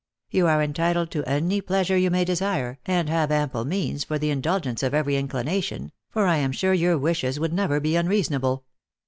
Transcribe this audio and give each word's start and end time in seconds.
You 0.31 0.47
are 0.47 0.63
entitled 0.63 1.11
to 1.11 1.23
any 1.29 1.61
pleasure 1.61 1.95
you 1.95 2.09
may 2.09 2.25
desire, 2.25 2.79
and 2.87 3.07
have 3.07 3.29
ample 3.31 3.65
means 3.65 4.03
for 4.03 4.17
the 4.17 4.31
indulgence 4.31 4.81
of 4.81 4.95
every 4.95 5.15
inclination, 5.15 5.91
for 6.09 6.25
I 6.25 6.37
am 6.37 6.51
sure 6.51 6.73
your 6.73 6.97
wishes 6.97 7.39
would 7.39 7.53
never 7.53 7.79
be 7.79 7.95
unreasonable." 7.95 8.65